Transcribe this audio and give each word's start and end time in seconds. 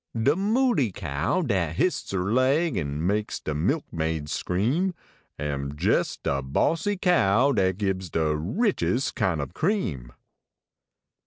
De 0.19 0.35
mooley 0.35 0.91
cow 0.91 1.43
dat 1.43 1.75
hists 1.75 2.09
her 2.09 2.33
leg, 2.33 2.75
An 2.75 3.05
makes 3.05 3.39
de 3.39 3.53
milk 3.53 3.85
maid 3.93 4.29
scream, 4.31 4.95
Am 5.37 5.73
jes 5.79 6.17
de 6.17 6.41
bossie 6.41 6.97
cow 6.97 7.51
dat 7.51 7.77
gives 7.77 8.09
De 8.09 8.35
richest 8.35 9.13
kiu 9.15 9.39
ob 9.39 9.53
cream. 9.53 10.11